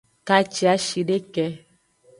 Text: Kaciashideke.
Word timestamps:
Kaciashideke. 0.27 1.45